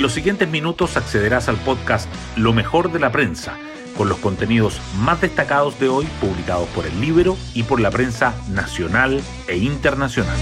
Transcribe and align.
En 0.00 0.02
los 0.02 0.14
siguientes 0.14 0.48
minutos 0.48 0.96
accederás 0.96 1.50
al 1.50 1.58
podcast 1.58 2.08
Lo 2.34 2.54
mejor 2.54 2.90
de 2.90 2.98
la 2.98 3.12
prensa, 3.12 3.58
con 3.98 4.08
los 4.08 4.16
contenidos 4.16 4.80
más 4.96 5.20
destacados 5.20 5.78
de 5.78 5.90
hoy 5.90 6.06
publicados 6.22 6.66
por 6.70 6.86
el 6.86 6.98
libro 7.02 7.36
y 7.52 7.64
por 7.64 7.80
la 7.80 7.90
prensa 7.90 8.34
nacional 8.48 9.20
e 9.46 9.58
internacional. 9.58 10.38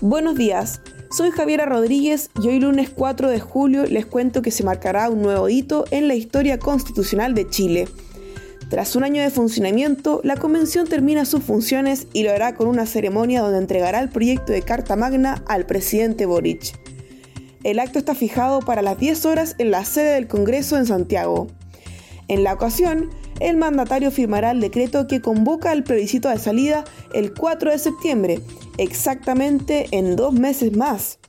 Buenos 0.00 0.36
días, 0.36 0.80
soy 1.10 1.30
Javiera 1.30 1.66
Rodríguez 1.66 2.30
y 2.42 2.48
hoy 2.48 2.58
lunes 2.58 2.88
4 2.88 3.28
de 3.28 3.38
julio 3.38 3.84
les 3.84 4.06
cuento 4.06 4.40
que 4.40 4.50
se 4.50 4.64
marcará 4.64 5.10
un 5.10 5.20
nuevo 5.20 5.50
hito 5.50 5.84
en 5.90 6.08
la 6.08 6.14
historia 6.14 6.58
constitucional 6.58 7.34
de 7.34 7.50
Chile. 7.50 7.86
Tras 8.68 8.96
un 8.96 9.04
año 9.04 9.22
de 9.22 9.30
funcionamiento, 9.30 10.20
la 10.24 10.36
convención 10.36 10.88
termina 10.88 11.24
sus 11.24 11.44
funciones 11.44 12.08
y 12.12 12.24
lo 12.24 12.32
hará 12.32 12.56
con 12.56 12.66
una 12.66 12.84
ceremonia 12.84 13.40
donde 13.40 13.58
entregará 13.58 14.00
el 14.00 14.08
proyecto 14.08 14.52
de 14.52 14.62
Carta 14.62 14.96
Magna 14.96 15.44
al 15.46 15.66
presidente 15.66 16.26
Boric. 16.26 16.74
El 17.62 17.78
acto 17.78 18.00
está 18.00 18.16
fijado 18.16 18.58
para 18.60 18.82
las 18.82 18.98
10 18.98 19.24
horas 19.24 19.54
en 19.58 19.70
la 19.70 19.84
sede 19.84 20.14
del 20.14 20.26
Congreso 20.26 20.76
en 20.76 20.86
Santiago. 20.86 21.46
En 22.26 22.42
la 22.42 22.54
ocasión, 22.54 23.10
el 23.38 23.56
mandatario 23.56 24.10
firmará 24.10 24.50
el 24.50 24.60
decreto 24.60 25.06
que 25.06 25.20
convoca 25.20 25.70
al 25.70 25.84
plebiscito 25.84 26.28
de 26.28 26.38
salida 26.38 26.84
el 27.14 27.34
4 27.34 27.70
de 27.70 27.78
septiembre, 27.78 28.40
exactamente 28.78 29.86
en 29.92 30.16
dos 30.16 30.32
meses 30.32 30.76
más. 30.76 31.20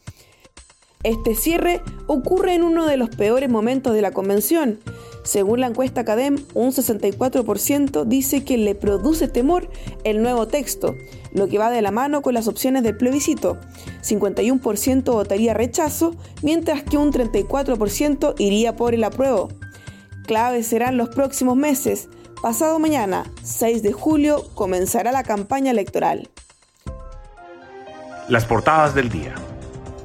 Este 1.04 1.36
cierre 1.36 1.82
ocurre 2.08 2.56
en 2.56 2.64
uno 2.64 2.88
de 2.88 2.98
los 2.98 3.10
peores 3.10 3.50
momentos 3.50 3.94
de 3.94 4.02
la 4.02 4.12
convención, 4.12 4.80
según 5.28 5.60
la 5.60 5.68
encuesta 5.68 6.02
Academ, 6.02 6.38
un 6.54 6.72
64% 6.72 8.06
dice 8.06 8.46
que 8.46 8.58
le 8.58 8.76
produce 8.76 9.28
temor 9.28 9.70
el 10.06 10.22
nuevo 10.22 10.48
texto, 10.48 10.96
lo 11.34 11.50
que 11.50 11.58
va 11.58 11.70
de 11.70 11.82
la 11.82 11.92
mano 11.92 12.22
con 12.22 12.34
las 12.34 12.48
opciones 12.48 12.82
del 12.82 12.96
plebiscito. 12.96 13.58
51% 14.04 15.04
votaría 15.12 15.54
rechazo, 15.54 16.16
mientras 16.42 16.82
que 16.84 16.98
un 16.98 17.12
34% 17.12 18.36
iría 18.38 18.78
por 18.78 18.94
el 18.94 19.04
apruebo. 19.04 19.50
Claves 20.26 20.68
serán 20.68 20.96
los 20.96 21.10
próximos 21.10 21.58
meses. 21.58 22.08
Pasado 22.42 22.80
mañana, 22.80 23.30
6 23.44 23.84
de 23.84 23.92
julio, 23.92 24.46
comenzará 24.56 25.12
la 25.12 25.24
campaña 25.24 25.72
electoral. 25.72 26.30
Las 28.30 28.46
portadas 28.46 28.96
del 28.96 29.10
día. 29.10 29.36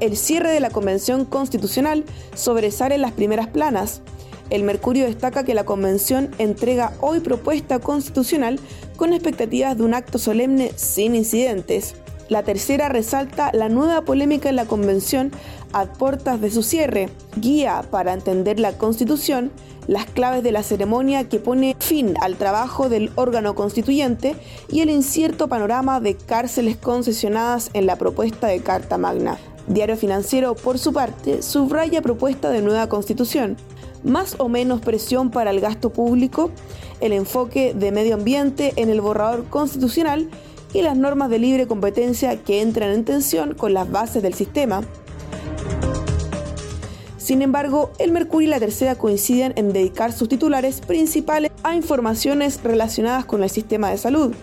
El 0.01 0.17
cierre 0.17 0.51
de 0.51 0.59
la 0.59 0.69
Convención 0.69 1.23
Constitucional 1.23 2.03
sobresale 2.35 2.95
en 2.95 3.01
las 3.03 3.13
primeras 3.13 3.47
planas. 3.47 4.01
El 4.49 4.63
Mercurio 4.63 5.05
destaca 5.05 5.43
que 5.43 5.53
la 5.53 5.65
Convención 5.65 6.31
entrega 6.37 6.93
hoy 7.01 7.19
propuesta 7.19 7.79
constitucional 7.79 8.59
con 8.97 9.13
expectativas 9.13 9.77
de 9.77 9.83
un 9.83 9.93
acto 9.93 10.17
solemne 10.17 10.71
sin 10.75 11.15
incidentes. 11.15 11.95
La 12.29 12.43
tercera 12.43 12.89
resalta 12.89 13.51
la 13.53 13.69
nueva 13.69 14.01
polémica 14.01 14.49
en 14.49 14.55
la 14.55 14.65
Convención 14.65 15.31
a 15.73 15.85
puertas 15.85 16.39
de 16.39 16.51
su 16.51 16.63
cierre, 16.63 17.09
guía 17.35 17.83
para 17.89 18.13
entender 18.13 18.59
la 18.59 18.77
Constitución, 18.77 19.51
las 19.87 20.05
claves 20.05 20.43
de 20.43 20.51
la 20.51 20.63
ceremonia 20.63 21.27
que 21.27 21.39
pone 21.39 21.75
fin 21.79 22.15
al 22.21 22.37
trabajo 22.37 22.89
del 22.89 23.11
órgano 23.15 23.55
constituyente 23.55 24.35
y 24.69 24.81
el 24.81 24.89
incierto 24.89 25.47
panorama 25.49 25.99
de 25.99 26.15
cárceles 26.15 26.77
concesionadas 26.77 27.69
en 27.73 27.85
la 27.85 27.97
propuesta 27.97 28.47
de 28.47 28.61
Carta 28.61 28.97
Magna. 28.97 29.37
Diario 29.67 29.97
Financiero, 29.97 30.55
por 30.55 30.77
su 30.77 30.93
parte, 30.93 31.41
subraya 31.41 32.01
propuesta 32.01 32.49
de 32.49 32.61
nueva 32.61 32.87
constitución 32.87 33.57
más 34.03 34.35
o 34.39 34.49
menos 34.49 34.81
presión 34.81 35.31
para 35.31 35.51
el 35.51 35.59
gasto 35.59 35.91
público, 35.91 36.51
el 37.01 37.13
enfoque 37.13 37.73
de 37.73 37.91
medio 37.91 38.15
ambiente 38.15 38.73
en 38.75 38.89
el 38.89 39.01
borrador 39.01 39.45
constitucional 39.45 40.29
y 40.73 40.81
las 40.81 40.97
normas 40.97 41.29
de 41.29 41.39
libre 41.39 41.67
competencia 41.67 42.41
que 42.41 42.61
entran 42.61 42.91
en 42.91 43.05
tensión 43.05 43.53
con 43.53 43.73
las 43.73 43.89
bases 43.91 44.23
del 44.23 44.33
sistema. 44.33 44.81
Sin 47.17 47.41
embargo, 47.41 47.91
el 47.99 48.11
Mercurio 48.11 48.47
y 48.47 48.51
la 48.51 48.59
Tercera 48.59 48.95
coinciden 48.95 49.53
en 49.55 49.71
dedicar 49.71 50.11
sus 50.11 50.27
titulares 50.27 50.81
principales 50.81 51.51
a 51.63 51.73
informaciones 51.73 52.61
relacionadas 52.61 53.23
con 53.23 53.43
el 53.43 53.49
sistema 53.49 53.89
de 53.89 53.97
salud. 53.97 54.33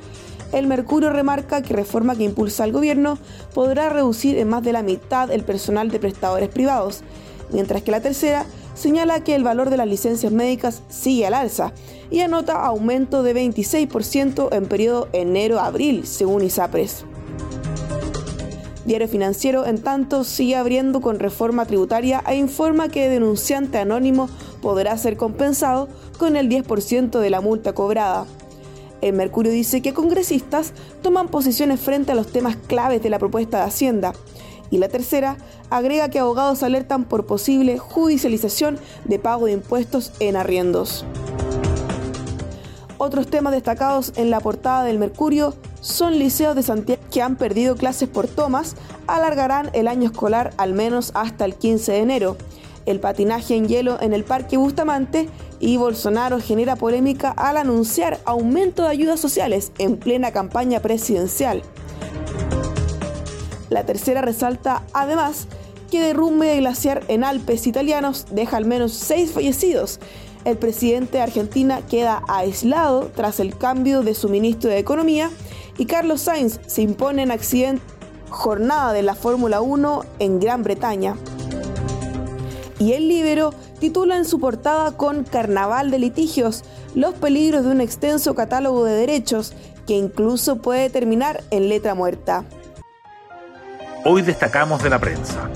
El 0.53 0.67
Mercurio 0.67 1.11
remarca 1.11 1.61
que 1.63 1.75
reforma 1.75 2.17
que 2.17 2.25
impulsa 2.25 2.65
el 2.65 2.73
gobierno 2.73 3.19
podrá 3.55 3.91
reducir 3.91 4.39
en 4.39 4.49
más 4.49 4.63
de 4.63 4.73
la 4.73 4.83
mitad 4.83 5.31
el 5.31 5.45
personal 5.45 5.91
de 5.91 6.01
prestadores 6.01 6.49
privados, 6.49 7.03
mientras 7.53 7.83
que 7.83 7.91
la 7.91 8.01
tercera 8.01 8.47
señala 8.75 9.23
que 9.23 9.35
el 9.35 9.45
valor 9.45 9.71
de 9.71 9.77
las 9.77 9.87
licencias 9.87 10.33
médicas 10.33 10.83
sigue 10.89 11.27
al 11.27 11.35
alza 11.35 11.73
y 12.11 12.21
anota 12.21 12.65
aumento 12.65 13.23
de 13.23 13.35
26% 13.35 14.49
en 14.53 14.67
periodo 14.67 15.09
enero-abril, 15.13 16.07
según 16.07 16.43
ISAPRES. 16.43 17.05
Diario 18.85 19.09
Financiero, 19.09 19.67
en 19.67 19.83
tanto, 19.83 20.25
sigue 20.25 20.57
abriendo 20.57 21.01
con 21.01 21.19
reforma 21.19 21.67
tributaria 21.67 22.25
e 22.27 22.37
informa 22.37 22.89
que 22.89 23.09
denunciante 23.09 23.79
anónimo 23.79 24.29
podrá 24.63 24.97
ser 24.97 25.17
compensado 25.17 25.89
con 26.19 26.37
el 26.37 26.49
10% 26.49 27.21
de 27.21 27.31
la 27.31 27.41
multa 27.41 27.75
cobrada. 27.75 28.27
El 29.01 29.15
Mercurio 29.15 29.53
dice 29.53 29.81
que 29.81 29.95
congresistas 29.95 30.73
toman 31.03 31.29
posiciones 31.29 31.81
frente 31.81 32.13
a 32.13 32.15
los 32.15 32.33
temas 32.33 32.57
claves 32.57 33.03
de 33.03 33.11
la 33.11 33.19
propuesta 33.19 33.59
de 33.59 33.65
Hacienda 33.65 34.13
y 34.71 34.79
la 34.79 34.89
tercera 34.89 35.37
agrega 35.69 36.09
que 36.09 36.19
abogados 36.19 36.63
alertan 36.63 37.05
por 37.05 37.27
posible 37.27 37.79
judicialización 37.79 38.79
de 39.05 39.19
pago 39.19 39.47
de 39.47 39.53
impuestos 39.53 40.13
en 40.21 40.37
arriendos. 40.37 41.05
Otros 42.99 43.29
temas 43.29 43.53
destacados 43.53 44.13
en 44.17 44.31
la 44.31 44.41
portada 44.41 44.85
del 44.85 44.99
Mercurio 44.99 45.55
son 45.81 46.19
liceos 46.19 46.55
de 46.55 46.63
Santiago 46.63 47.01
que 47.11 47.23
han 47.23 47.37
perdido 47.37 47.75
clases 47.75 48.09
por 48.09 48.29
tomas, 48.29 48.77
alargarán 49.07 49.71
el 49.73 49.89
año 49.89 50.11
escolar 50.11 50.53
al 50.59 50.75
menos 50.75 51.11
hasta 51.15 51.47
el 51.47 51.55
15 51.55 51.93
de 51.93 51.99
enero. 51.99 52.37
El 52.85 53.01
patinaje 53.01 53.55
en 53.57 53.69
hielo 53.69 53.99
en 54.01 54.13
el 54.13 54.25
Parque 54.25 54.57
Bustamante 54.57 55.29
y 55.61 55.77
Bolsonaro 55.77 56.41
genera 56.41 56.77
polémica 56.77 57.31
al 57.31 57.57
anunciar 57.57 58.21
aumento 58.25 58.83
de 58.83 58.89
ayudas 58.89 59.21
sociales 59.21 59.73
en 59.79 59.97
plena 59.97 60.33
campaña 60.33 60.81
presidencial. 60.81 61.63
La 63.71 63.87
tercera 63.87 64.21
resalta, 64.21 64.83
además, 64.93 65.47
que 65.91 66.01
derrumbe 66.01 66.49
de 66.49 66.59
glaciar 66.59 67.03
en 67.09 67.25
Alpes 67.25 67.67
italianos 67.67 68.27
deja 68.31 68.57
al 68.57 68.67
menos 68.67 68.93
seis 68.93 69.33
fallecidos. 69.33 70.01
El 70.45 70.57
presidente 70.59 71.19
de 71.19 71.23
Argentina 71.23 71.81
queda 71.89 72.23
aislado 72.29 73.11
tras 73.15 73.41
el 73.41 73.57
cambio 73.57 74.03
de 74.03 74.15
su 74.15 74.29
ministro 74.29 74.71
de 74.71 74.79
Economía 74.79 75.31
y 75.79 75.87
Carlos 75.87 76.23
Sainz 76.23 76.61
se 76.67 76.83
impone 76.83 77.23
en 77.23 77.31
accidente 77.31 77.83
jornada 78.29 78.93
de 78.93 79.03
la 79.03 79.15
Fórmula 79.15 79.61
1 79.61 80.05
en 80.19 80.41
Gran 80.41 80.63
Bretaña. 80.63 81.17
Y 82.79 82.93
el 82.93 83.09
Libero 83.09 83.53
titula 83.79 84.17
en 84.17 84.25
su 84.25 84.41
portada 84.41 84.93
con 84.93 85.25
Carnaval 85.25 85.91
de 85.91 85.99
litigios 85.99 86.65
los 86.95 87.15
peligros 87.15 87.65
de 87.65 87.71
un 87.71 87.81
extenso 87.81 88.35
catálogo 88.35 88.85
de 88.85 88.95
derechos 88.95 89.53
que 89.87 89.95
incluso 89.95 90.57
puede 90.57 90.89
terminar 90.89 91.45
en 91.51 91.69
letra 91.69 91.95
muerta. 91.95 92.45
Hoy 94.03 94.23
destacamos 94.23 94.83
de 94.83 94.89
la 94.89 94.99
prensa. 94.99 95.51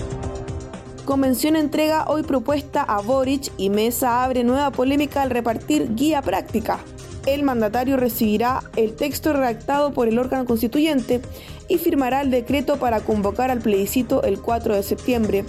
Convención 1.07 1.57
entrega 1.57 2.05
hoy 2.09 2.23
propuesta 2.25 2.83
a 2.83 3.01
Boric 3.01 3.51
y 3.57 3.71
Mesa 3.71 4.23
abre 4.23 4.45
nueva 4.45 4.71
polémica 4.71 5.23
al 5.23 5.31
repartir 5.31 5.95
guía 5.95 6.21
práctica. 6.21 6.79
El 7.25 7.43
mandatario 7.43 7.97
recibirá 7.97 8.63
el 8.77 8.97
texto 8.97 9.33
redactado 9.33 9.95
por 9.95 10.09
el 10.09 10.19
órgano 10.19 10.45
constituyente 10.45 11.23
y 11.69 11.79
firmará 11.79 12.21
el 12.21 12.31
decreto 12.31 12.77
para 12.77 13.01
convocar 13.01 13.51
al 13.51 13.61
plebiscito 13.61 14.23
el 14.25 14.39
4 14.39 14.77
de 14.77 14.83
septiembre. 14.83 15.45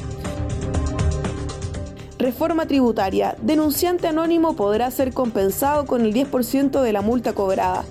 Reforma 2.17 2.65
tributaria. 2.65 3.35
Denunciante 3.41 4.07
anónimo 4.07 4.55
podrá 4.55 4.89
ser 4.89 5.11
compensado 5.11 5.85
con 5.85 6.05
el 6.05 6.13
10% 6.13 6.81
de 6.81 6.93
la 6.93 7.01
multa 7.01 7.33
cobrada. 7.33 7.83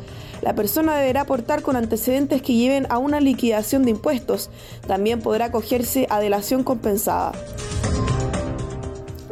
La 0.44 0.54
persona 0.54 0.94
deberá 0.94 1.22
aportar 1.22 1.62
con 1.62 1.74
antecedentes 1.74 2.42
que 2.42 2.52
lleven 2.52 2.86
a 2.90 2.98
una 2.98 3.18
liquidación 3.18 3.82
de 3.82 3.92
impuestos. 3.92 4.50
También 4.86 5.22
podrá 5.22 5.46
acogerse 5.46 6.06
a 6.10 6.20
delación 6.20 6.64
compensada. 6.64 7.32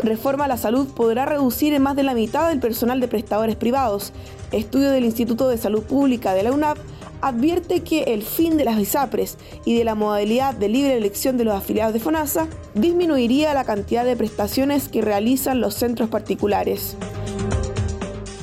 Reforma 0.03 0.47
a 0.47 0.49
la 0.49 0.57
salud 0.57 0.89
podrá 0.97 1.27
reducir 1.27 1.75
en 1.75 1.83
más 1.83 1.97
de 1.97 2.03
la 2.03 2.15
mitad 2.15 2.51
el 2.51 2.61
personal 2.61 2.99
de 2.99 3.09
prestadores 3.09 3.57
privados. 3.57 4.15
Estudio 4.53 4.91
del 4.91 5.05
Instituto 5.05 5.49
de 5.49 5.59
Salud 5.59 5.83
Pública 5.83 6.33
de 6.33 6.45
la 6.45 6.53
UNAP 6.53 6.79
advierte 7.21 7.83
que 7.83 8.05
el 8.05 8.23
fin 8.23 8.57
de 8.57 8.65
las 8.65 8.81
ISAPRES 8.81 9.37
y 9.67 9.77
de 9.77 9.85
la 9.85 9.95
modalidad 9.95 10.55
de 10.55 10.71
libre 10.71 10.97
elección 10.97 11.37
de 11.37 11.45
los 11.45 11.55
afiliados 11.55 11.93
de 11.93 12.01
FONASA 12.01 12.49
disminuiría 12.73 13.53
la 13.53 13.65
cantidad 13.65 14.07
de 14.07 14.17
prestaciones 14.17 14.89
que 14.89 15.03
realizan 15.03 15.61
los 15.61 15.75
centros 15.75 16.09
particulares 16.09 16.97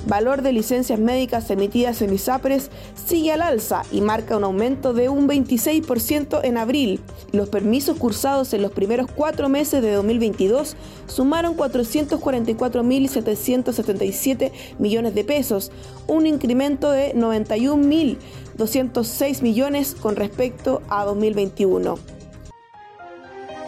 valor 0.08 0.42
de 0.42 0.54
licencias 0.54 1.00
médicas 1.00 1.52
emitidas 1.52 2.02
en 2.02 2.14
ISAPRES 2.14 2.70
sigue 3.06 3.32
al 3.32 3.42
alza 3.42 3.84
y 3.92 4.02
marca 4.02 4.36
un 4.38 4.44
aumento 4.44 4.94
de 4.94 5.10
un 5.10 5.28
26% 5.28 6.42
en 6.44 6.58
abril. 6.58 7.02
Los 7.32 7.50
permisos 7.50 7.98
cursados 7.98 8.54
en 8.54 8.62
los 8.62 8.72
primeros 8.72 9.10
cuatro 9.12 9.50
meses 9.50 9.82
de 9.82 9.92
2022 9.92 10.76
sumaron 11.08 11.58
444.777 11.58 14.52
millones 14.80 15.16
de 15.16 15.24
pesos, 15.24 15.72
un 16.08 16.28
incremento 16.28 16.92
de 16.92 17.16
91.206 17.16 19.42
millones 19.42 19.96
con 20.00 20.16
respecto 20.16 20.84
a 20.90 21.04
2021. 21.06 21.98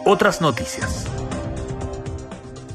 otras 0.04 0.40
noticias. 0.40 1.04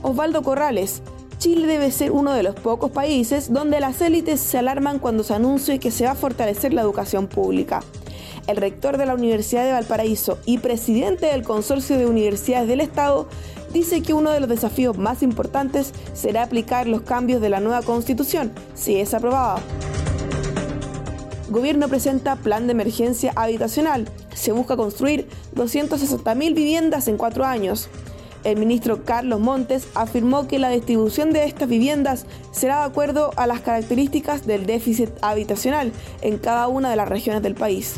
Osvaldo 0.02 0.42
Corrales. 0.44 1.02
Chile 1.48 1.66
debe 1.66 1.92
ser 1.92 2.12
uno 2.12 2.34
de 2.34 2.44
los 2.44 2.56
pocos 2.56 2.92
países 2.92 3.54
donde 3.54 3.80
las 3.80 4.02
élites 4.02 4.42
se 4.42 4.58
alarman 4.58 5.00
cuando 5.00 5.24
se 5.24 5.34
anuncia 5.34 5.80
que 5.80 5.92
se 5.92 6.04
va 6.04 6.12
a 6.12 6.16
fortalecer 6.16 6.74
la 6.74 6.82
educación 6.82 7.28
pública. 7.28 7.84
El 8.48 8.58
rector 8.58 8.98
de 8.98 9.06
la 9.06 9.14
Universidad 9.14 9.64
de 9.64 9.72
Valparaíso 9.72 10.40
y 10.46 10.58
presidente 10.58 11.28
del 11.28 11.44
Consorcio 11.44 11.98
de 11.98 12.06
Universidades 12.06 12.68
del 12.68 12.82
Estado 12.82 13.30
dice 13.72 14.02
que 14.02 14.14
uno 14.14 14.32
de 14.32 14.42
los 14.42 14.50
desafíos 14.50 14.98
más 14.98 15.24
importantes 15.24 15.94
será 16.14 16.44
aplicar 16.44 16.86
los 16.86 17.04
cambios 17.04 17.40
de 17.40 17.48
la 17.48 17.62
nueva 17.62 17.82
constitución, 17.82 18.52
si 18.76 18.98
es 18.98 19.14
aprobada. 19.14 19.62
Gobierno 21.50 21.88
presenta 21.88 22.36
plan 22.36 22.68
de 22.68 22.74
emergencia 22.74 23.32
habitacional. 23.38 24.10
Se 24.36 24.52
busca 24.52 24.76
construir 24.76 25.30
260.000 25.56 26.54
viviendas 26.54 27.08
en 27.08 27.16
cuatro 27.16 27.46
años. 27.46 27.88
El 28.48 28.56
ministro 28.56 29.04
Carlos 29.04 29.42
Montes 29.42 29.90
afirmó 29.94 30.48
que 30.48 30.58
la 30.58 30.70
distribución 30.70 31.34
de 31.34 31.44
estas 31.44 31.68
viviendas 31.68 32.26
será 32.52 32.78
de 32.78 32.86
acuerdo 32.86 33.32
a 33.36 33.46
las 33.46 33.60
características 33.60 34.48
del 34.48 34.66
déficit 34.66 35.10
habitacional 35.22 35.92
en 36.22 36.38
cada 36.38 36.70
una 36.70 36.90
de 36.90 36.96
las 36.96 37.10
regiones 37.10 37.44
del 37.44 37.56
país. 37.56 37.96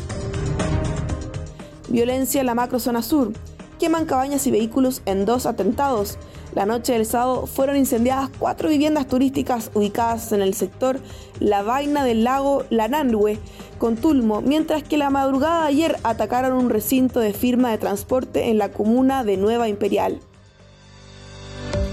Violencia 1.88 2.40
en 2.40 2.46
la 2.46 2.56
macrozona 2.56 3.00
sur. 3.00 3.32
Queman 3.78 4.06
cabañas 4.06 4.44
y 4.48 4.50
vehículos 4.50 5.02
en 5.06 5.24
dos 5.24 5.46
atentados. 5.46 6.18
La 6.52 6.66
noche 6.66 6.94
del 6.94 7.06
sábado 7.06 7.46
fueron 7.46 7.76
incendiadas 7.76 8.28
cuatro 8.36 8.70
viviendas 8.70 9.06
turísticas 9.06 9.70
ubicadas 9.72 10.32
en 10.32 10.42
el 10.42 10.54
sector 10.54 10.98
La 11.38 11.62
Vaina 11.62 12.04
del 12.04 12.24
Lago 12.24 12.64
Lananhue, 12.70 13.38
con 13.78 13.94
Tulmo, 13.94 14.40
mientras 14.40 14.82
que 14.82 14.98
la 14.98 15.10
madrugada 15.10 15.62
de 15.62 15.68
ayer 15.68 15.96
atacaron 16.02 16.54
un 16.54 16.70
recinto 16.70 17.20
de 17.20 17.34
firma 17.34 17.70
de 17.70 17.78
transporte 17.78 18.50
en 18.50 18.58
la 18.58 18.72
comuna 18.72 19.22
de 19.22 19.36
Nueva 19.36 19.68
Imperial. 19.68 20.20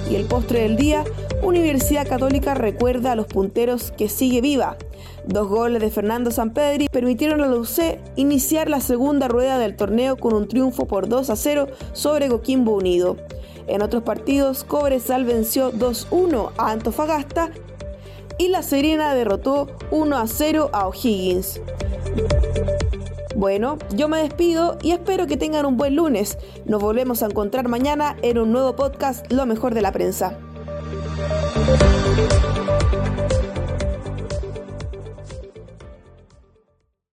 Y 0.10 0.16
el 0.16 0.26
postre 0.26 0.62
del 0.62 0.78
día, 0.78 1.04
Universidad 1.42 2.08
Católica 2.08 2.54
recuerda 2.54 3.12
a 3.12 3.16
los 3.16 3.28
punteros 3.28 3.92
que 3.92 4.10
sigue 4.10 4.42
viva. 4.42 4.78
Dos 5.26 5.50
goles 5.50 5.82
de 5.82 5.92
Fernando 5.92 6.32
Sampedri 6.32 6.88
permitieron 6.88 7.42
a 7.42 7.48
la 7.48 7.58
iniciar 8.16 8.70
la 8.70 8.80
segunda 8.80 9.28
rueda 9.28 9.60
del 9.60 9.76
torneo 9.76 10.16
con 10.16 10.34
un 10.34 10.48
triunfo 10.48 10.88
por 10.88 11.10
2 11.10 11.30
a 11.30 11.36
0 11.36 11.68
sobre 11.94 12.30
Coquimbo 12.30 12.76
Unido. 12.76 13.18
En 13.68 13.82
otros 13.82 14.04
partidos, 14.04 14.64
Cobresal 14.64 15.26
venció 15.26 15.74
2-1 15.74 16.52
a 16.58 16.72
Antofagasta 16.72 17.52
y 18.38 18.48
La 18.48 18.64
Serena 18.64 19.14
derrotó 19.14 19.68
1 19.92 20.18
a 20.18 20.28
0 20.28 20.70
a 20.72 20.88
O'Higgins. 20.88 21.60
Bueno, 23.38 23.78
yo 23.96 24.08
me 24.08 24.18
despido 24.18 24.80
y 24.82 24.94
espero 24.94 25.28
que 25.28 25.38
tengan 25.38 25.68
un 25.68 25.78
buen 25.78 25.96
lunes. 25.96 26.40
Nos 26.66 26.82
volvemos 26.82 27.22
a 27.22 27.28
encontrar 27.28 27.68
mañana 27.68 28.18
en 28.24 28.40
un 28.40 28.52
nuevo 28.52 28.76
podcast 28.76 29.32
Lo 29.32 29.46
mejor 29.46 29.76
de 29.76 29.84
la 29.84 29.92
prensa. 29.92 30.40